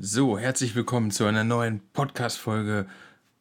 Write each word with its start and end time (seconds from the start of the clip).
So, 0.00 0.36
herzlich 0.36 0.74
willkommen 0.74 1.12
zu 1.12 1.24
einer 1.24 1.44
neuen 1.44 1.80
Podcast-Folge 1.92 2.86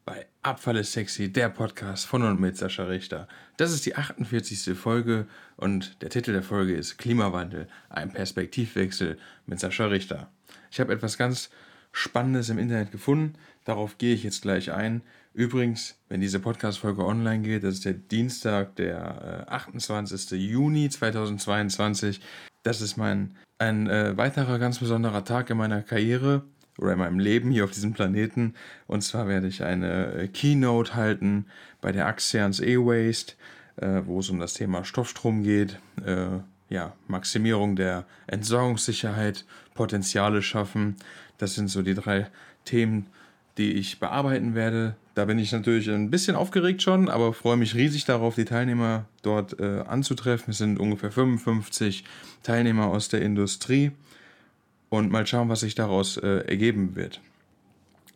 bei 0.05 0.27
Abfall 0.43 0.77
ist 0.77 0.91
sexy, 0.93 1.33
der 1.33 1.49
Podcast 1.49 2.05
von 2.05 2.21
und 2.21 2.39
mit 2.39 2.57
Sascha 2.57 2.83
Richter. 2.83 3.27
Das 3.57 3.71
ist 3.71 3.87
die 3.87 3.95
48. 3.95 4.77
Folge 4.77 5.25
und 5.55 6.01
der 6.03 6.11
Titel 6.11 6.31
der 6.31 6.43
Folge 6.43 6.75
ist 6.75 6.97
Klimawandel, 6.97 7.67
ein 7.89 8.13
Perspektivwechsel 8.13 9.17
mit 9.47 9.59
Sascha 9.59 9.87
Richter. 9.87 10.29
Ich 10.69 10.79
habe 10.79 10.93
etwas 10.93 11.17
ganz 11.17 11.49
Spannendes 11.91 12.49
im 12.49 12.59
Internet 12.59 12.91
gefunden, 12.91 13.33
darauf 13.65 13.97
gehe 13.97 14.13
ich 14.13 14.23
jetzt 14.23 14.43
gleich 14.43 14.71
ein. 14.71 15.01
Übrigens, 15.33 15.97
wenn 16.07 16.21
diese 16.21 16.39
Podcast-Folge 16.39 17.03
online 17.03 17.41
geht, 17.41 17.63
das 17.63 17.75
ist 17.75 17.85
der 17.85 17.93
Dienstag, 17.93 18.75
der 18.75 19.51
28. 19.51 20.33
Äh, 20.33 20.35
Juni 20.35 20.87
2022. 20.89 22.21
Das 22.61 22.79
ist 22.81 22.97
mein 22.97 23.35
ein 23.63 23.89
äh, 23.89 24.15
weiterer 24.17 24.59
ganz 24.59 24.79
besonderer 24.79 25.23
Tag 25.23 25.49
in 25.49 25.57
meiner 25.57 25.81
Karriere 25.81 26.43
oder 26.77 26.93
in 26.93 26.99
meinem 26.99 27.19
Leben 27.19 27.51
hier 27.51 27.63
auf 27.63 27.71
diesem 27.71 27.93
Planeten. 27.93 28.55
Und 28.87 29.01
zwar 29.01 29.27
werde 29.27 29.47
ich 29.47 29.63
eine 29.63 30.13
äh, 30.13 30.27
Keynote 30.27 30.95
halten 30.95 31.45
bei 31.81 31.91
der 31.91 32.07
Axians 32.07 32.59
E-Waste, 32.59 33.33
äh, 33.77 34.01
wo 34.05 34.19
es 34.19 34.29
um 34.29 34.39
das 34.39 34.53
Thema 34.53 34.83
Stoffstrom 34.83 35.43
geht. 35.43 35.79
Äh, 36.05 36.39
ja, 36.69 36.93
Maximierung 37.07 37.75
der 37.75 38.05
Entsorgungssicherheit, 38.27 39.45
Potenziale 39.75 40.41
schaffen. 40.41 40.95
Das 41.37 41.55
sind 41.55 41.67
so 41.69 41.81
die 41.81 41.93
drei 41.93 42.27
Themen, 42.65 43.07
die 43.57 43.73
ich 43.73 43.99
bearbeiten 43.99 44.55
werde. 44.55 44.95
Da 45.15 45.25
bin 45.25 45.37
ich 45.37 45.51
natürlich 45.51 45.89
ein 45.89 46.09
bisschen 46.09 46.35
aufgeregt 46.35 46.81
schon, 46.81 47.09
aber 47.09 47.33
freue 47.33 47.57
mich 47.57 47.75
riesig 47.75 48.05
darauf, 48.05 48.35
die 48.35 48.45
Teilnehmer 48.45 49.05
dort 49.21 49.59
äh, 49.59 49.81
anzutreffen. 49.87 50.51
Es 50.51 50.57
sind 50.57 50.79
ungefähr 50.79 51.11
55 51.11 52.03
Teilnehmer 52.41 52.87
aus 52.87 53.09
der 53.09 53.21
Industrie 53.21 53.91
und 54.89 55.11
mal 55.11 55.27
schauen, 55.27 55.49
was 55.49 55.59
sich 55.59 55.75
daraus 55.75 56.17
äh, 56.17 56.45
ergeben 56.47 56.95
wird. 56.95 57.21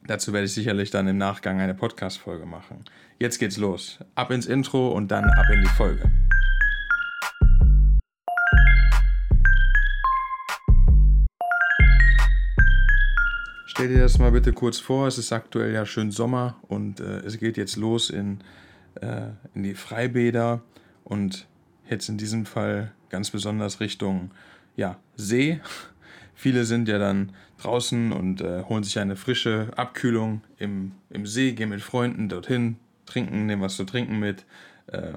Dazu 0.08 0.32
werde 0.32 0.46
ich 0.46 0.54
sicherlich 0.54 0.90
dann 0.90 1.08
im 1.08 1.18
Nachgang 1.18 1.60
eine 1.60 1.74
Podcast-Folge 1.74 2.46
machen. 2.46 2.86
Jetzt 3.20 3.40
geht's 3.40 3.58
los. 3.58 4.00
Ab 4.16 4.32
ins 4.32 4.46
Intro 4.46 4.90
und 4.90 5.10
dann 5.12 5.26
ab 5.26 5.46
in 5.52 5.62
die 5.62 5.70
Folge. 5.70 6.10
Stell 13.78 13.90
dir 13.90 14.00
das 14.00 14.18
mal 14.18 14.32
bitte 14.32 14.54
kurz 14.54 14.80
vor, 14.80 15.06
es 15.06 15.20
ist 15.20 15.32
aktuell 15.32 15.72
ja 15.72 15.86
schön 15.86 16.10
Sommer 16.10 16.56
und 16.68 17.00
äh, 17.00 17.20
es 17.20 17.38
geht 17.38 17.58
jetzt 17.58 17.76
los 17.76 18.10
in, 18.10 18.40
äh, 19.02 19.28
in 19.54 19.62
die 19.62 19.76
Freibäder 19.76 20.64
und 21.04 21.46
jetzt 21.88 22.10
in 22.10 22.18
diesem 22.18 22.48
Fall 22.48 22.92
ganz 23.10 23.30
besonders 23.30 23.80
Richtung 23.80 24.32
ja, 24.76 24.98
See. 25.16 25.62
Viele 26.34 26.66
sind 26.66 26.88
ja 26.88 26.98
dann 26.98 27.34
draußen 27.60 28.14
und 28.14 28.42
äh, 28.42 28.64
holen 28.64 28.84
sich 28.84 28.98
eine 28.98 29.16
frische 29.16 29.68
Abkühlung 29.76 30.42
im, 30.58 30.94
im 31.12 31.28
See, 31.28 31.52
gehen 31.52 31.70
mit 31.70 31.82
Freunden 31.82 32.30
dorthin, 32.30 32.78
trinken, 33.06 33.46
nehmen 33.46 33.62
was 33.62 33.76
zu 33.76 33.84
trinken 33.84 34.18
mit 34.18 34.44
äh, 34.88 35.14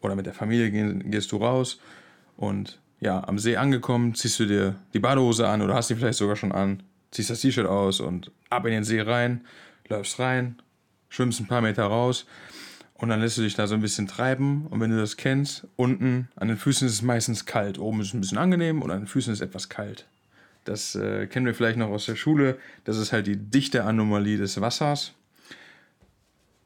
oder 0.00 0.16
mit 0.16 0.24
der 0.24 0.32
Familie 0.32 0.70
gehen, 0.70 1.10
gehst 1.10 1.32
du 1.32 1.36
raus 1.36 1.78
und 2.38 2.80
ja, 2.98 3.22
am 3.28 3.38
See 3.38 3.58
angekommen, 3.58 4.14
ziehst 4.14 4.40
du 4.40 4.46
dir 4.46 4.76
die 4.94 5.00
Badehose 5.00 5.46
an 5.46 5.60
oder 5.60 5.74
hast 5.74 5.90
die 5.90 5.96
vielleicht 5.96 6.18
sogar 6.18 6.36
schon 6.36 6.52
an, 6.52 6.82
ziehst 7.10 7.30
das 7.30 7.40
T-Shirt 7.40 7.66
aus 7.66 8.00
und 8.00 8.30
ab 8.48 8.66
in 8.66 8.72
den 8.72 8.84
See 8.84 9.00
rein, 9.00 9.44
läufst 9.88 10.18
rein, 10.18 10.60
schwimmst 11.08 11.40
ein 11.40 11.46
paar 11.46 11.60
Meter 11.60 11.84
raus 11.84 12.26
und 12.94 13.08
dann 13.08 13.20
lässt 13.20 13.38
du 13.38 13.42
dich 13.42 13.54
da 13.54 13.66
so 13.66 13.74
ein 13.74 13.80
bisschen 13.80 14.06
treiben. 14.06 14.66
Und 14.66 14.80
wenn 14.80 14.90
du 14.90 14.98
das 14.98 15.16
kennst, 15.16 15.66
unten 15.76 16.28
an 16.36 16.48
den 16.48 16.56
Füßen 16.56 16.86
ist 16.86 16.94
es 16.94 17.02
meistens 17.02 17.46
kalt. 17.46 17.78
Oben 17.78 18.00
ist 18.00 18.08
es 18.08 18.14
ein 18.14 18.20
bisschen 18.20 18.38
angenehm 18.38 18.82
und 18.82 18.90
an 18.90 19.00
den 19.00 19.06
Füßen 19.06 19.32
ist 19.32 19.40
es 19.40 19.46
etwas 19.46 19.68
kalt. 19.68 20.06
Das 20.64 20.94
äh, 20.94 21.26
kennen 21.26 21.46
wir 21.46 21.54
vielleicht 21.54 21.78
noch 21.78 21.88
aus 21.88 22.06
der 22.06 22.16
Schule. 22.16 22.58
Das 22.84 22.98
ist 22.98 23.12
halt 23.12 23.26
die 23.26 23.36
dichte 23.36 23.84
Anomalie 23.84 24.36
des 24.36 24.60
Wassers. 24.60 25.14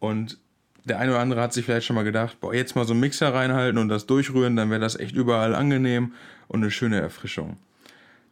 Und 0.01 0.39
der 0.85 0.99
eine 0.99 1.13
oder 1.13 1.21
andere 1.21 1.41
hat 1.41 1.53
sich 1.53 1.65
vielleicht 1.65 1.87
schon 1.87 1.97
mal 1.97 2.03
gedacht, 2.03 2.41
boah, 2.41 2.53
jetzt 2.53 2.75
mal 2.75 2.85
so 2.85 2.93
einen 2.93 3.01
Mixer 3.01 3.33
reinhalten 3.33 3.79
und 3.79 3.89
das 3.89 4.07
durchrühren, 4.07 4.57
dann 4.57 4.71
wäre 4.71 4.81
das 4.81 4.97
echt 4.97 5.15
überall 5.15 5.55
angenehm 5.55 6.13
und 6.49 6.63
eine 6.63 6.71
schöne 6.71 7.01
Erfrischung 7.01 7.57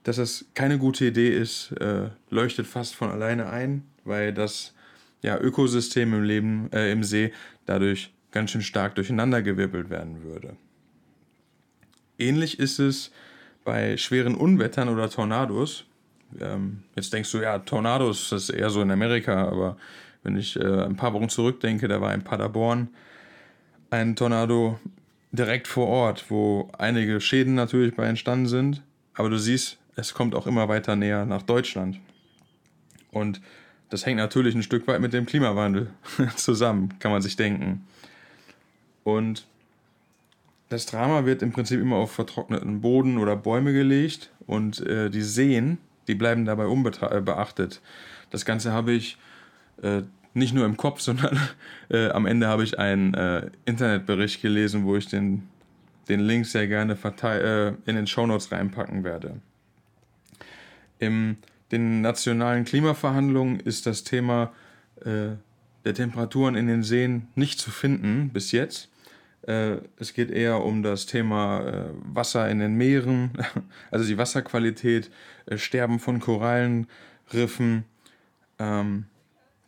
dass 0.05 0.17
das 0.17 0.45
keine 0.55 0.79
gute 0.79 1.07
Idee 1.07 1.31
ist, 1.31 1.73
äh, 1.73 2.11
leuchtet 2.31 2.67
fast 2.67 2.95
von 2.95 3.11
alleine 3.11 3.49
ein, 3.49 3.85
weil 4.05 4.33
das 4.33 4.75
ja, 5.23 5.39
Ökosystem 5.39 6.13
im 6.13 6.25
Leben, 6.25 6.71
äh, 6.73 6.91
im 6.91 7.05
See 7.05 7.33
dadurch 7.67 8.13
ganz 8.33 8.51
schön 8.51 8.63
stark 8.63 8.95
durcheinandergewirbelt 8.97 9.91
werden 9.91 10.23
würde. 10.25 10.57
Ähnlich 12.19 12.59
ist 12.59 12.79
es 12.79 13.13
bei 13.65 13.97
schweren 13.97 14.35
Unwettern 14.35 14.89
oder 14.89 15.09
Tornados. 15.09 15.85
Ähm, 16.41 16.83
jetzt 16.97 17.13
denkst 17.13 17.31
du, 17.31 17.39
ja, 17.39 17.59
Tornados, 17.61 18.31
das 18.31 18.45
ist 18.45 18.51
eher 18.51 18.71
so 18.71 18.83
in 18.83 18.91
Amerika, 18.91 19.47
aber 19.47 19.77
wenn 20.23 20.37
ich 20.37 20.57
äh, 20.57 20.85
ein 20.85 20.97
paar 20.97 21.13
Wochen 21.13 21.29
zurückdenke, 21.29 21.89
da 21.89 22.01
war 22.01 22.15
in 22.15 22.23
Paderborn 22.23 22.89
ein 23.91 24.17
Tornado 24.17 24.81
direkt 25.33 25.69
vor 25.69 25.87
Ort, 25.89 26.27
wo 26.31 26.71
einige 26.79 27.21
Schäden 27.21 27.55
natürlich 27.55 27.95
bei 27.95 28.07
entstanden 28.07 28.47
sind. 28.47 28.83
Aber 29.15 29.29
du 29.29 29.39
siehst, 29.39 29.79
es 29.97 30.15
kommt 30.15 30.35
auch 30.35 30.47
immer 30.47 30.69
weiter 30.69 30.97
näher 30.97 31.27
nach 31.27 31.43
Deutschland. 31.43 32.01
Und 33.11 33.41
das 33.91 34.07
hängt 34.07 34.17
natürlich 34.17 34.55
ein 34.55 34.63
Stück 34.63 34.87
weit 34.87 35.01
mit 35.01 35.13
dem 35.13 35.27
Klimawandel 35.27 35.91
zusammen, 36.37 36.99
kann 36.99 37.13
man 37.13 37.23
sich 37.23 37.37
denken. 37.37 37.87
Und 39.05 39.47
das 40.71 40.87
Drama 40.87 41.27
wird 41.27 41.43
im 41.43 41.53
Prinzip 41.53 41.81
immer 41.81 41.97
auf 41.97 42.13
vertrockneten 42.13 42.81
Boden 42.81 43.19
oder 43.19 43.37
Bäume 43.37 43.75
gelegt 43.75 44.31
und 44.47 44.81
äh, 44.81 45.11
die 45.11 45.23
Seen, 45.23 45.77
die 46.09 46.15
bleiben 46.15 46.47
dabei 46.47 46.67
unbeachtet. 46.67 47.75
Äh, 47.75 47.79
das 48.31 48.47
Ganze 48.47 48.73
habe 48.73 48.93
ich 48.93 49.19
äh, 49.83 50.03
nicht 50.33 50.55
nur 50.55 50.65
im 50.65 50.79
Kopf, 50.79 51.01
sondern 51.03 51.39
äh, 51.91 52.09
am 52.09 52.25
Ende 52.25 52.47
habe 52.47 52.65
ich 52.65 52.79
einen 52.79 53.13
äh, 53.13 53.51
Internetbericht 53.67 54.41
gelesen, 54.41 54.85
wo 54.85 54.97
ich 54.97 55.09
den, 55.09 55.49
den 56.09 56.21
Link 56.21 56.47
sehr 56.47 56.67
gerne 56.67 56.97
äh, 57.25 57.69
in 57.85 57.97
den 57.97 58.07
Shownotes 58.07 58.51
reinpacken 58.51 59.05
werde. 59.05 59.41
In 61.03 61.39
den 61.73 62.01
nationalen 62.01 62.65
Klimaverhandlungen 62.65 63.59
ist 63.59 63.87
das 63.87 64.05
Thema 64.05 64.53
äh, 65.05 65.31
der 65.85 65.95
Temperaturen 65.95 66.55
in 66.55 66.69
den 66.69 66.85
Seen 66.85 67.27
nicht 67.35 67.59
zu 67.59 67.73
finden 67.73 68.31
bis 68.33 68.53
jetzt. 68.53 68.89
Äh, 69.49 69.79
es 69.99 70.15
geht 70.15 70.31
eher 70.31 70.63
um 70.63 70.85
das 70.85 71.07
Thema 71.07 71.67
äh, 71.67 71.85
Wasser 72.05 72.49
in 72.49 72.61
den 72.61 72.75
Meeren, 72.75 73.33
also 73.91 74.07
die 74.07 74.17
Wasserqualität, 74.17 75.11
äh, 75.47 75.59
Sterben 75.59 75.99
von 75.99 76.21
Korallenriffen. 76.21 77.83
Ähm, 78.61 79.07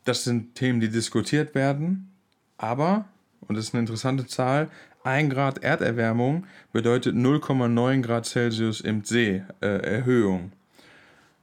das 0.04 0.22
sind 0.22 0.54
Themen, 0.54 0.78
die 0.78 0.88
diskutiert 0.88 1.56
werden. 1.56 2.12
Aber, 2.58 3.06
und 3.48 3.56
das 3.56 3.64
ist 3.64 3.74
eine 3.74 3.80
interessante 3.80 4.28
Zahl, 4.28 4.70
1 5.02 5.34
Grad 5.34 5.64
Erderwärmung 5.64 6.46
bedeutet 6.72 7.16
0,9 7.16 8.02
Grad 8.02 8.24
Celsius 8.24 8.80
im 8.80 9.02
See 9.02 9.42
äh, 9.60 9.66
Erhöhung. 9.66 10.52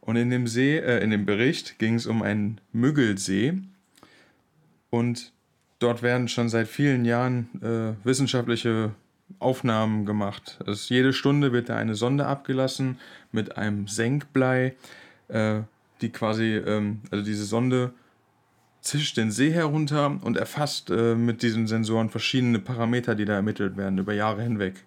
Und 0.02 0.16
in 0.16 0.30
dem 0.30 0.48
See, 0.48 0.78
äh, 0.78 1.04
in 1.04 1.12
dem 1.12 1.26
Bericht 1.26 1.80
ging 1.80 1.96
es 1.96 2.08
um 2.08 2.22
einen 2.22 2.60
Müggelsee. 2.74 3.54
Und 4.90 5.32
dort 5.80 6.04
werden 6.04 6.28
schon 6.28 6.50
seit 6.50 6.68
vielen 6.68 7.06
Jahren 7.06 7.50
äh, 7.62 8.06
wissenschaftliche 8.06 8.92
Aufnahmen 9.40 10.06
gemacht. 10.06 10.60
Also 10.66 10.94
jede 10.94 11.14
Stunde 11.14 11.54
wird 11.54 11.70
da 11.70 11.78
eine 11.78 11.96
Sonde 11.96 12.26
abgelassen 12.26 13.00
mit 13.32 13.58
einem 13.58 13.88
Senkblei, 13.88 14.76
äh, 15.30 15.62
die 16.02 16.10
quasi, 16.10 16.56
ähm, 16.56 17.02
also 17.12 17.24
diese 17.24 17.46
Sonde 17.46 17.94
zischt 18.82 19.18
den 19.18 19.32
See 19.32 19.52
herunter 19.52 20.20
und 20.22 20.38
erfasst 20.38 20.90
äh, 20.90 21.16
mit 21.16 21.44
diesen 21.44 21.68
Sensoren 21.68 22.10
verschiedene 22.10 22.60
Parameter, 22.60 23.16
die 23.16 23.26
da 23.26 23.34
ermittelt 23.34 23.78
werden 23.78 24.00
über 24.00 24.14
Jahre 24.14 24.42
hinweg. 24.42 24.84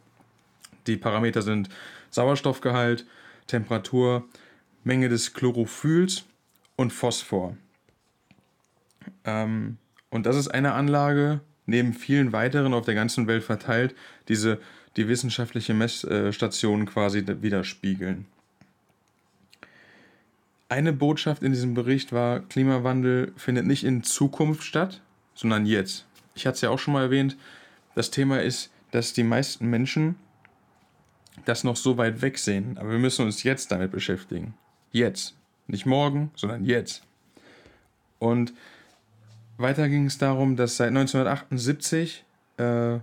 Die 0.86 0.96
Parameter 0.96 1.42
sind 1.42 1.68
Sauerstoffgehalt, 2.10 3.06
Temperatur, 3.46 4.24
Menge 4.84 5.08
des 5.08 5.34
Chlorophylls 5.34 6.24
und 6.76 6.92
Phosphor. 6.92 7.56
Ähm, 9.24 9.78
und 10.10 10.26
das 10.26 10.36
ist 10.36 10.48
eine 10.48 10.72
Anlage, 10.72 11.40
neben 11.66 11.92
vielen 11.94 12.32
weiteren 12.32 12.74
auf 12.74 12.84
der 12.84 12.94
ganzen 12.94 13.26
Welt 13.26 13.42
verteilt, 13.42 13.94
diese 14.28 14.60
die 14.96 15.08
wissenschaftliche 15.08 15.74
Messstationen 15.74 16.86
quasi 16.86 17.24
widerspiegeln. 17.26 18.26
Eine 20.68 20.92
Botschaft 20.92 21.42
in 21.42 21.52
diesem 21.52 21.74
Bericht 21.74 22.12
war, 22.12 22.40
Klimawandel 22.40 23.32
findet 23.36 23.66
nicht 23.66 23.84
in 23.84 24.02
Zukunft 24.02 24.62
statt, 24.62 25.02
sondern 25.34 25.66
jetzt. 25.66 26.06
Ich 26.34 26.46
hatte 26.46 26.54
es 26.54 26.60
ja 26.60 26.70
auch 26.70 26.78
schon 26.78 26.94
mal 26.94 27.02
erwähnt, 27.02 27.36
das 27.94 28.10
Thema 28.10 28.40
ist, 28.40 28.70
dass 28.90 29.12
die 29.12 29.24
meisten 29.24 29.68
Menschen 29.68 30.16
das 31.44 31.64
noch 31.64 31.76
so 31.76 31.96
weit 31.96 32.22
weg 32.22 32.38
sehen, 32.38 32.78
aber 32.78 32.90
wir 32.92 32.98
müssen 32.98 33.24
uns 33.24 33.42
jetzt 33.42 33.72
damit 33.72 33.90
beschäftigen. 33.90 34.54
Jetzt. 34.94 35.34
Nicht 35.66 35.86
morgen, 35.86 36.30
sondern 36.36 36.64
jetzt. 36.64 37.02
Und 38.20 38.54
weiter 39.56 39.88
ging 39.88 40.06
es 40.06 40.18
darum, 40.18 40.54
dass 40.54 40.76
seit 40.76 40.88
1978 40.88 42.24
äh, 42.58 42.98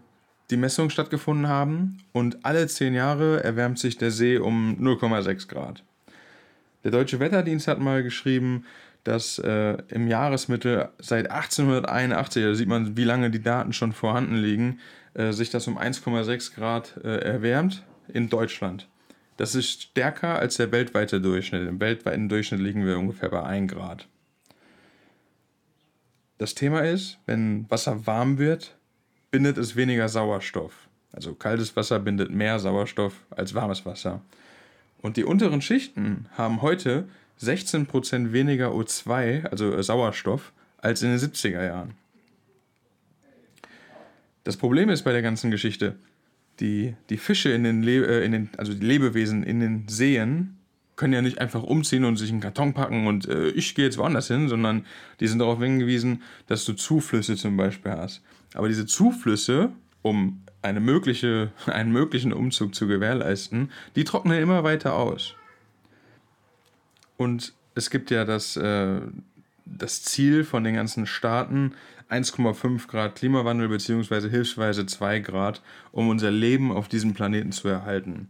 die 0.49 0.57
Messungen 0.57 0.89
stattgefunden 0.89 1.49
haben 1.49 1.97
und 2.13 2.45
alle 2.45 2.65
zehn 2.67 2.93
Jahre 2.93 3.43
erwärmt 3.43 3.77
sich 3.77 3.97
der 3.97 4.11
See 4.11 4.37
um 4.37 4.77
0,6 4.79 5.49
Grad. 5.49 5.83
Der 6.85 6.91
Deutsche 6.91 7.19
Wetterdienst 7.19 7.67
hat 7.67 7.81
mal 7.81 8.03
geschrieben, 8.03 8.63
dass 9.03 9.37
äh, 9.39 9.77
im 9.89 10.07
Jahresmittel 10.07 10.87
seit 10.99 11.29
1881, 11.29 12.41
da 12.41 12.55
sieht 12.55 12.69
man, 12.69 12.95
wie 12.95 13.03
lange 13.03 13.31
die 13.31 13.41
Daten 13.41 13.73
schon 13.73 13.91
vorhanden 13.91 14.35
liegen, 14.35 14.79
äh, 15.13 15.33
sich 15.33 15.49
das 15.49 15.67
um 15.67 15.77
1,6 15.77 16.55
Grad 16.55 17.01
äh, 17.03 17.17
erwärmt 17.17 17.83
in 18.07 18.29
Deutschland. 18.29 18.87
Das 19.37 19.55
ist 19.55 19.81
stärker 19.81 20.39
als 20.39 20.57
der 20.57 20.71
weltweite 20.71 21.21
Durchschnitt. 21.21 21.67
Im 21.67 21.79
weltweiten 21.79 22.29
Durchschnitt 22.29 22.61
liegen 22.61 22.85
wir 22.85 22.97
ungefähr 22.99 23.29
bei 23.29 23.43
1 23.43 23.71
Grad. 23.71 24.07
Das 26.37 26.55
Thema 26.55 26.81
ist, 26.81 27.19
wenn 27.25 27.69
Wasser 27.69 28.05
warm 28.07 28.37
wird, 28.37 28.75
bindet 29.29 29.57
es 29.57 29.75
weniger 29.75 30.09
Sauerstoff. 30.09 30.87
Also 31.11 31.33
kaltes 31.33 31.75
Wasser 31.75 31.99
bindet 31.99 32.31
mehr 32.31 32.59
Sauerstoff 32.59 33.13
als 33.29 33.53
warmes 33.53 33.85
Wasser. 33.85 34.21
Und 35.01 35.17
die 35.17 35.23
unteren 35.23 35.61
Schichten 35.61 36.27
haben 36.37 36.61
heute 36.61 37.07
16% 37.41 38.31
weniger 38.31 38.69
O2, 38.69 39.45
also 39.45 39.73
äh, 39.73 39.83
Sauerstoff, 39.83 40.51
als 40.77 41.01
in 41.01 41.09
den 41.09 41.19
70er 41.19 41.65
Jahren. 41.65 41.93
Das 44.43 44.57
Problem 44.57 44.89
ist 44.89 45.03
bei 45.03 45.11
der 45.11 45.21
ganzen 45.21 45.51
Geschichte, 45.51 45.95
die, 46.59 46.95
die 47.09 47.17
Fische 47.17 47.51
in 47.51 47.63
den, 47.63 47.83
Le 47.83 48.05
äh, 48.05 48.25
in 48.25 48.31
den, 48.31 48.49
also 48.57 48.73
die 48.73 48.85
Lebewesen 48.85 49.43
in 49.43 49.59
den 49.59 49.87
Seen, 49.87 50.57
können 51.01 51.13
ja 51.13 51.21
nicht 51.23 51.39
einfach 51.39 51.63
umziehen 51.63 52.05
und 52.05 52.17
sich 52.17 52.29
einen 52.29 52.41
Karton 52.41 52.73
packen 52.73 53.07
und 53.07 53.27
äh, 53.27 53.47
ich 53.49 53.73
gehe 53.73 53.85
jetzt 53.85 53.97
woanders 53.97 54.27
hin, 54.27 54.49
sondern 54.49 54.85
die 55.19 55.27
sind 55.27 55.39
darauf 55.39 55.59
hingewiesen, 55.59 56.21
dass 56.45 56.63
du 56.63 56.73
Zuflüsse 56.73 57.35
zum 57.35 57.57
Beispiel 57.57 57.93
hast. 57.93 58.21
Aber 58.53 58.67
diese 58.67 58.85
Zuflüsse, 58.85 59.71
um 60.03 60.43
eine 60.61 60.79
mögliche, 60.79 61.51
einen 61.65 61.91
möglichen 61.91 62.33
Umzug 62.33 62.75
zu 62.75 62.87
gewährleisten, 62.87 63.71
die 63.95 64.03
trocknen 64.03 64.39
immer 64.39 64.63
weiter 64.63 64.93
aus. 64.93 65.33
Und 67.17 67.53
es 67.73 67.89
gibt 67.89 68.11
ja 68.11 68.23
das, 68.23 68.55
äh, 68.57 69.01
das 69.65 70.03
Ziel 70.03 70.43
von 70.43 70.63
den 70.63 70.75
ganzen 70.75 71.07
Staaten, 71.07 71.73
1,5 72.11 72.87
Grad 72.87 73.15
Klimawandel 73.15 73.69
bzw. 73.69 74.29
hilfsweise 74.29 74.85
2 74.85 75.19
Grad, 75.19 75.61
um 75.91 76.09
unser 76.09 76.29
Leben 76.29 76.71
auf 76.71 76.87
diesem 76.87 77.13
Planeten 77.13 77.51
zu 77.51 77.67
erhalten. 77.67 78.29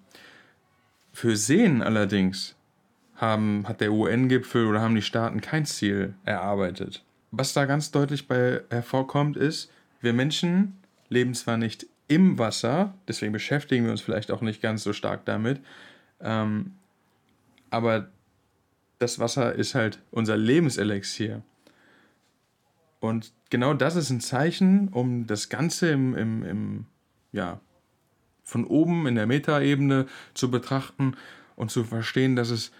Für 1.14 1.36
Seen 1.36 1.82
allerdings 1.82 2.56
haben, 3.16 3.68
hat 3.68 3.82
der 3.82 3.92
UN-Gipfel 3.92 4.66
oder 4.68 4.82
haben 4.82 4.96
die 4.96 5.02
Staaten 5.02 5.42
kein 5.42 5.66
Ziel 5.66 6.14
erarbeitet. 6.26 7.04
Was 7.32 7.54
da 7.54 7.66
ganz 7.66 7.92
deutlich 7.92 8.28
bei 8.28 8.62
hervorkommt, 8.70 9.38
ist, 9.38 9.72
wir 10.02 10.14
Menschen 10.14 10.78
leben 11.10 11.34
zwar 11.34 11.58
nicht 11.58 11.86
im 12.08 12.38
Wasser, 12.38 12.94
deswegen 13.08 13.32
beschäftigen 13.32 13.86
wir 13.86 13.92
uns 13.92 14.02
vielleicht 14.02 14.32
auch 14.32 14.42
nicht 14.42 14.62
ganz 14.62 14.84
so 14.84 14.94
stark 14.94 15.26
damit, 15.26 15.62
ähm, 16.20 16.74
aber 17.70 18.10
das 19.00 19.18
Wasser 19.18 19.56
ist 19.56 19.76
halt 19.76 20.00
unser 20.12 20.38
Lebenselixier. 20.38 21.42
Und 23.02 23.34
genau 23.50 23.74
das 23.74 23.96
ist 23.98 24.12
ein 24.12 24.22
Zeichen, 24.22 24.88
um 24.90 25.28
das 25.28 25.50
Ganze 25.50 25.90
im, 25.90 26.16
im, 26.16 26.44
im 26.44 26.86
ja, 27.34 27.60
von 28.44 28.64
oben 28.64 29.08
in 29.08 29.16
der 29.16 29.26
Metaebene 29.26 30.06
zu 30.34 30.52
betrachten 30.52 31.18
und 31.56 31.72
zu 31.72 31.84
verstehen, 31.84 32.36
dass 32.36 32.52
es 32.52 32.72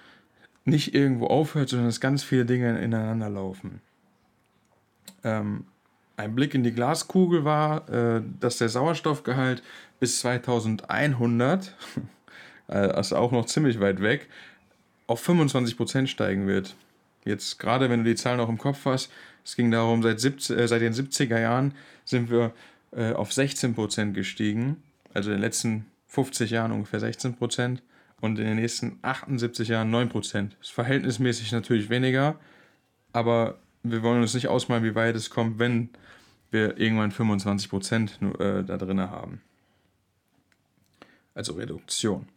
nicht 0.64 0.94
irgendwo 0.94 1.28
aufhört, 1.28 1.70
sondern 1.70 1.88
dass 1.88 2.00
ganz 2.00 2.24
viele 2.24 2.46
Dinge 2.46 2.80
ineinander 2.80 3.30
laufen. 3.30 3.82
Ähm, 5.24 5.66
ein 6.18 6.36
Blick 6.36 6.54
in 6.54 6.64
die 6.64 6.74
Glaskugel 6.74 7.44
war, 7.44 7.90
äh, 7.90 8.22
dass 8.40 8.60
der 8.60 8.70
Sauerstoffgehalt 8.70 9.64
bis 10.00 10.20
2100, 10.20 11.76
äh, 12.68 12.74
also 12.74 13.16
auch 13.16 13.32
noch 13.32 13.46
ziemlich 13.46 13.80
weit 13.80 14.02
weg, 14.02 14.30
auf 15.08 15.28
25% 15.28 16.06
steigen 16.06 16.46
wird. 16.46 16.76
Jetzt 17.26 17.60
gerade, 17.60 17.90
wenn 17.90 18.04
du 18.04 18.10
die 18.10 18.16
Zahlen 18.16 18.38
noch 18.38 18.50
im 18.50 18.58
Kopf 18.58 18.86
hast, 18.86 19.12
es 19.44 19.56
ging 19.56 19.72
darum, 19.72 20.04
seit, 20.04 20.20
70, 20.20 20.58
äh, 20.58 20.68
seit 20.68 20.82
den 20.82 20.94
70er 20.94 21.40
Jahren 21.40 21.74
sind 22.06 22.30
wir 22.30 22.54
äh, 22.92 23.14
auf 23.14 23.32
16% 23.32 24.12
gestiegen, 24.12 24.82
also 25.14 25.30
in 25.30 25.38
den 25.38 25.42
letzten 25.42 25.86
50 26.08 26.52
Jahren 26.52 26.72
ungefähr 26.72 27.00
16% 27.00 27.80
und 28.20 28.40
in 28.40 28.46
den 28.46 28.58
nächsten 28.58 29.00
78 29.02 29.68
Jahren 29.70 29.94
9%. 29.94 30.50
Das 30.60 30.68
ist 30.68 30.72
verhältnismäßig 30.72 31.52
natürlich 31.52 31.90
weniger, 31.90 32.40
aber 33.14 33.60
wir 33.84 34.04
wollen 34.04 34.22
uns 34.22 34.34
nicht 34.34 34.48
ausmalen, 34.48 34.84
wie 34.84 34.96
weit 34.96 35.16
es 35.16 35.30
kommt, 35.30 35.60
wenn 35.60 35.90
wir 36.52 36.78
irgendwann 36.78 37.12
25% 37.12 38.12
nur, 38.20 38.40
äh, 38.40 38.64
da 38.64 38.78
drin 38.78 39.00
haben. 39.00 39.42
Also 41.34 41.54
Reduktion. 41.54 42.28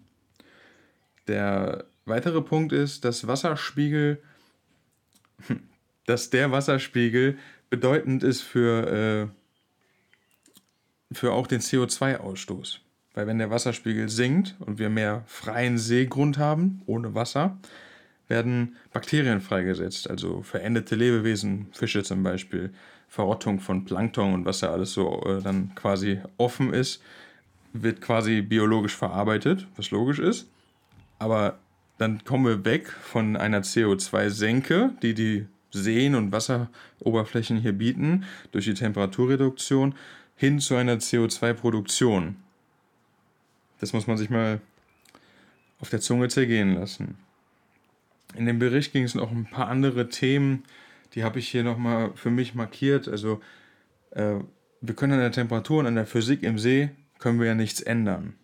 Der 1.26 1.84
weitere 2.04 2.40
Punkt 2.40 2.72
ist, 2.72 3.04
dass 3.04 3.26
Wasserspiegel, 3.26 4.22
dass 6.06 6.30
der 6.30 6.50
Wasserspiegel 6.52 7.38
bedeutend 7.70 8.22
ist 8.22 8.42
für, 8.42 9.30
äh, 11.12 11.14
für 11.14 11.32
auch 11.32 11.46
den 11.46 11.60
CO2-Ausstoß. 11.60 12.80
Weil 13.14 13.26
wenn 13.26 13.38
der 13.38 13.50
Wasserspiegel 13.50 14.08
sinkt 14.08 14.56
und 14.58 14.78
wir 14.78 14.90
mehr 14.90 15.22
freien 15.26 15.78
Seegrund 15.78 16.38
haben, 16.38 16.82
ohne 16.86 17.14
Wasser, 17.14 17.58
werden 18.28 18.76
Bakterien 18.92 19.40
freigesetzt, 19.40 20.08
also 20.10 20.42
verendete 20.42 20.96
Lebewesen, 20.96 21.68
Fische 21.72 22.02
zum 22.02 22.22
Beispiel, 22.22 22.72
Verrottung 23.08 23.60
von 23.60 23.84
Plankton 23.84 24.34
und 24.34 24.44
was 24.44 24.60
da 24.60 24.72
alles 24.72 24.92
so 24.92 25.22
äh, 25.24 25.40
dann 25.40 25.74
quasi 25.74 26.20
offen 26.36 26.72
ist, 26.72 27.00
wird 27.72 28.00
quasi 28.00 28.40
biologisch 28.42 28.96
verarbeitet, 28.96 29.66
was 29.76 29.90
logisch 29.90 30.18
ist. 30.18 30.48
Aber 31.18 31.58
dann 31.98 32.24
kommen 32.24 32.44
wir 32.44 32.64
weg 32.64 32.88
von 32.88 33.36
einer 33.36 33.62
CO2-Senke, 33.62 34.92
die 35.02 35.14
die 35.14 35.46
Seen 35.70 36.14
und 36.14 36.32
Wasseroberflächen 36.32 37.58
hier 37.58 37.72
bieten, 37.72 38.24
durch 38.52 38.64
die 38.64 38.74
Temperaturreduktion, 38.74 39.94
hin 40.36 40.58
zu 40.60 40.74
einer 40.76 40.96
CO2-Produktion. 40.96 42.36
Das 43.80 43.92
muss 43.92 44.06
man 44.06 44.16
sich 44.16 44.30
mal 44.30 44.60
auf 45.80 45.90
der 45.90 46.00
Zunge 46.00 46.28
zergehen 46.28 46.74
lassen. 46.74 47.16
In 48.34 48.46
dem 48.46 48.58
Bericht 48.58 48.92
ging 48.92 49.04
es 49.04 49.14
noch 49.14 49.30
um 49.30 49.38
ein 49.38 49.50
paar 49.50 49.68
andere 49.68 50.08
Themen, 50.08 50.64
die 51.14 51.22
habe 51.22 51.38
ich 51.38 51.48
hier 51.48 51.62
nochmal 51.62 52.12
für 52.14 52.30
mich 52.30 52.54
markiert. 52.54 53.06
Also 53.06 53.40
äh, 54.10 54.36
wir 54.80 54.94
können 54.94 55.12
an 55.12 55.20
der 55.20 55.32
Temperatur 55.32 55.80
und 55.80 55.86
an 55.86 55.94
der 55.94 56.06
Physik 56.06 56.42
im 56.42 56.58
See 56.58 56.90
können 57.18 57.38
wir 57.38 57.46
ja 57.46 57.54
nichts 57.54 57.80
ändern. 57.80 58.34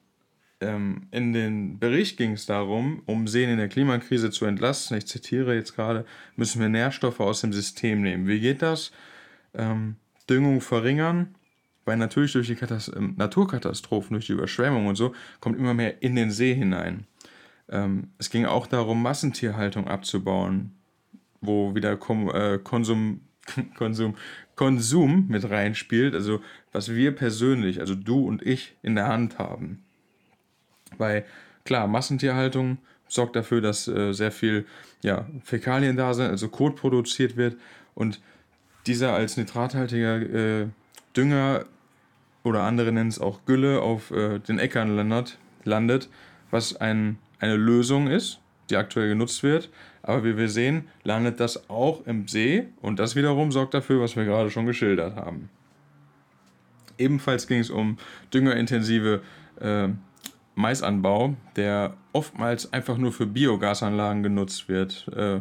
Ähm, 0.61 1.07
in 1.11 1.33
den 1.33 1.79
Bericht 1.79 2.19
ging 2.19 2.33
es 2.33 2.45
darum, 2.45 3.03
um 3.07 3.27
Seen 3.27 3.49
in 3.49 3.57
der 3.57 3.69
Klimakrise 3.69 4.31
zu 4.31 4.45
entlasten, 4.45 4.97
ich 4.97 5.07
zitiere 5.07 5.55
jetzt 5.55 5.75
gerade, 5.75 6.05
müssen 6.37 6.61
wir 6.61 6.69
Nährstoffe 6.69 7.21
aus 7.21 7.41
dem 7.41 7.53
System 7.53 8.03
nehmen. 8.03 8.27
Wie 8.27 8.41
geht 8.41 8.61
das? 8.61 8.93
Ähm, 9.55 9.97
Düngung 10.29 10.61
verringern, 10.61 11.35
weil 11.87 11.97
natürlich 11.97 12.33
durch 12.33 12.47
die 12.47 12.57
Katast 12.57 12.93
ähm, 12.95 13.15
Naturkatastrophen, 13.17 14.13
durch 14.13 14.27
die 14.27 14.33
Überschwemmung 14.33 14.87
und 14.87 14.97
so, 14.97 15.15
kommt 15.41 15.59
immer 15.59 15.73
mehr 15.73 16.03
in 16.03 16.15
den 16.15 16.31
See 16.31 16.55
hinein. 16.55 17.07
Ähm, 17.71 18.09
es 18.19 18.29
ging 18.29 18.45
auch 18.45 18.67
darum, 18.67 19.03
Massentierhaltung 19.03 19.89
abzubauen, 19.89 20.73
wo 21.41 21.75
wieder 21.75 21.97
Kom 21.97 22.31
äh, 22.31 22.59
Konsum, 22.59 23.23
Konsum, 23.77 24.15
Konsum 24.57 25.27
mit 25.29 25.49
reinspielt, 25.49 26.15
also 26.15 26.41
was 26.71 26.95
wir 26.95 27.13
persönlich, 27.13 27.81
also 27.81 27.95
du 27.95 28.27
und 28.27 28.43
ich, 28.43 28.77
in 28.83 28.95
der 28.95 29.09
Hand 29.09 29.39
haben. 29.39 29.85
Weil 30.99 31.25
klar, 31.65 31.87
Massentierhaltung 31.87 32.79
sorgt 33.09 33.37
dafür, 33.37 33.61
dass 33.61 33.89
äh, 33.89 34.13
sehr 34.13 34.33
viel 34.33 34.67
ja, 35.03 35.27
Fäkalien 35.45 35.97
da 35.97 36.15
sind, 36.15 36.31
also 36.31 36.49
Kot 36.49 36.77
produziert 36.77 37.37
wird 37.37 37.57
und 37.95 38.21
dieser 38.87 39.15
als 39.15 39.37
nitrathaltiger 39.37 40.21
äh, 40.63 40.67
Dünger 41.17 41.65
oder 42.45 42.63
andere 42.63 42.93
nennen 42.93 43.11
es 43.11 43.21
auch 43.21 43.45
Gülle 43.45 43.83
auf 43.83 44.11
äh, 44.11 44.39
den 44.39 44.59
Äckern 44.59 44.97
landet, 44.97 45.39
landet 45.65 46.09
was 46.51 46.77
ein, 46.77 47.19
eine 47.39 47.57
Lösung 47.57 48.09
ist, 48.09 48.41
die 48.71 48.77
aktuell 48.77 49.09
genutzt 49.09 49.43
wird. 49.43 49.71
Aber 50.03 50.25
wie 50.25 50.37
wir 50.37 50.49
sehen, 50.49 50.89
landet 51.05 51.41
das 51.41 51.69
auch 51.69 52.07
im 52.07 52.27
See 52.27 52.67
und 52.81 52.99
das 52.99 53.17
wiederum 53.17 53.53
sorgt 53.53 53.75
dafür, 53.75 54.01
was 54.01 54.17
wir 54.17 54.25
gerade 54.25 54.51
schon 54.51 54.67
geschildert 54.67 55.17
haben. 55.17 55.51
Ebenfalls 56.97 57.47
ging 57.47 57.61
es 57.61 57.71
um 57.71 57.99
düngerintensive 58.33 59.23
äh, 59.61 59.89
Maisanbau, 60.61 61.37
der 61.57 61.97
oftmals 62.13 62.73
einfach 62.73 62.99
nur 62.99 63.13
für 63.13 63.27
Biogasanlagen 63.27 64.23
genutzt 64.23 64.69
wird, 64.69 65.09
äh, 65.17 65.41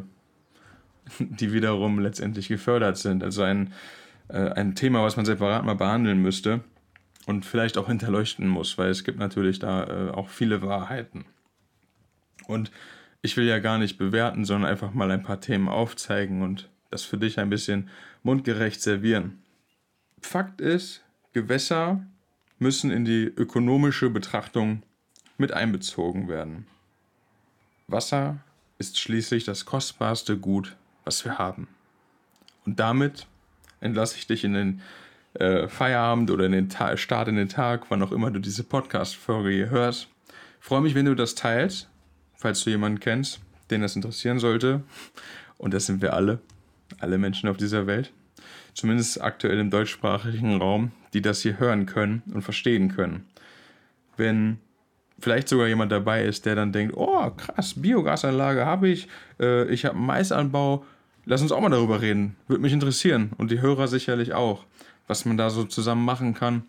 die 1.19 1.53
wiederum 1.53 1.99
letztendlich 1.99 2.47
gefördert 2.47 2.97
sind. 2.97 3.23
Also 3.23 3.43
ein, 3.43 3.73
äh, 4.27 4.49
ein 4.51 4.75
Thema, 4.75 5.03
was 5.03 5.15
man 5.15 5.25
separat 5.25 5.65
mal 5.65 5.75
behandeln 5.75 6.21
müsste 6.21 6.61
und 7.25 7.45
vielleicht 7.45 7.77
auch 7.77 7.87
hinterleuchten 7.87 8.47
muss, 8.47 8.77
weil 8.77 8.89
es 8.89 9.03
gibt 9.03 9.19
natürlich 9.19 9.59
da 9.59 9.83
äh, 9.83 10.11
auch 10.11 10.29
viele 10.29 10.61
Wahrheiten. 10.61 11.25
Und 12.47 12.71
ich 13.21 13.37
will 13.37 13.45
ja 13.45 13.59
gar 13.59 13.77
nicht 13.77 13.97
bewerten, 13.97 14.45
sondern 14.45 14.71
einfach 14.71 14.93
mal 14.93 15.11
ein 15.11 15.23
paar 15.23 15.41
Themen 15.41 15.67
aufzeigen 15.67 16.41
und 16.41 16.69
das 16.89 17.03
für 17.03 17.17
dich 17.17 17.39
ein 17.39 17.49
bisschen 17.49 17.89
mundgerecht 18.23 18.81
servieren. 18.81 19.43
Fakt 20.21 20.61
ist, 20.61 21.03
Gewässer 21.33 22.03
müssen 22.57 22.91
in 22.91 23.05
die 23.05 23.23
ökonomische 23.23 24.09
Betrachtung 24.09 24.83
mit 25.39 25.51
einbezogen 25.51 26.27
werden. 26.27 26.67
Wasser 27.87 28.37
ist 28.77 28.99
schließlich 28.99 29.43
das 29.43 29.65
kostbarste 29.65 30.37
Gut, 30.37 30.75
was 31.03 31.25
wir 31.25 31.37
haben. 31.37 31.67
Und 32.65 32.79
damit 32.79 33.27
entlasse 33.81 34.17
ich 34.17 34.27
dich 34.27 34.43
in 34.43 34.53
den 34.53 34.81
äh, 35.33 35.67
Feierabend 35.67 36.31
oder 36.31 36.45
in 36.45 36.51
den 36.51 36.69
Ta 36.69 36.95
Start 36.97 37.27
in 37.27 37.35
den 37.35 37.49
Tag, 37.49 37.89
wann 37.89 38.03
auch 38.03 38.11
immer 38.11 38.31
du 38.31 38.39
diese 38.39 38.63
Podcast-Folge 38.63 39.49
hier 39.49 39.69
hörst. 39.69 40.07
Freue 40.59 40.81
mich, 40.81 40.95
wenn 40.95 41.05
du 41.05 41.15
das 41.15 41.35
teilst, 41.35 41.89
falls 42.35 42.63
du 42.63 42.69
jemanden 42.69 42.99
kennst, 42.99 43.39
den 43.69 43.81
das 43.81 43.95
interessieren 43.95 44.39
sollte. 44.39 44.83
Und 45.57 45.73
das 45.73 45.85
sind 45.85 46.01
wir 46.01 46.13
alle, 46.13 46.39
alle 46.99 47.17
Menschen 47.17 47.49
auf 47.49 47.57
dieser 47.57 47.87
Welt. 47.87 48.11
Zumindest 48.73 49.21
aktuell 49.21 49.59
im 49.59 49.69
deutschsprachigen 49.69 50.57
Raum, 50.57 50.91
die 51.13 51.21
das 51.21 51.41
hier 51.41 51.59
hören 51.59 51.85
können 51.85 52.23
und 52.33 52.41
verstehen 52.41 52.95
können. 52.95 53.25
Wenn 54.15 54.59
vielleicht 55.21 55.49
sogar 55.49 55.67
jemand 55.67 55.91
dabei 55.91 56.23
ist, 56.23 56.45
der 56.45 56.55
dann 56.55 56.71
denkt, 56.71 56.95
oh 56.95 57.29
krass, 57.31 57.73
Biogasanlage 57.75 58.65
habe 58.65 58.89
ich, 58.89 59.07
äh, 59.39 59.67
ich 59.69 59.85
habe 59.85 59.97
Maisanbau, 59.97 60.85
lass 61.25 61.41
uns 61.41 61.51
auch 61.51 61.61
mal 61.61 61.69
darüber 61.69 62.01
reden, 62.01 62.35
würde 62.47 62.61
mich 62.61 62.73
interessieren 62.73 63.31
und 63.37 63.51
die 63.51 63.61
Hörer 63.61 63.87
sicherlich 63.87 64.33
auch, 64.33 64.65
was 65.07 65.25
man 65.25 65.37
da 65.37 65.49
so 65.49 65.63
zusammen 65.63 66.05
machen 66.05 66.33
kann, 66.33 66.63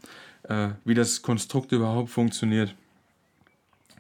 äh, 0.45 0.69
wie 0.85 0.95
das 0.95 1.23
Konstrukt 1.23 1.73
überhaupt 1.73 2.11
funktioniert. 2.11 2.75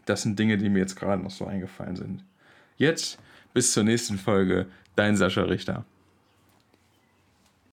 Das 0.07 0.23
sind 0.23 0.38
Dinge, 0.38 0.59
die 0.59 0.69
mir 0.69 0.80
jetzt 0.80 0.97
gerade 0.97 1.23
noch 1.23 1.30
so 1.30 1.47
eingefallen 1.47 1.97
sind. 1.97 2.25
Jetzt 2.76 3.19
bis 3.52 3.73
zur 3.73 3.85
nächsten 3.85 4.19
Folge, 4.19 4.66
dein 4.97 5.16
Sascha 5.16 5.42
Richter. 5.42 5.85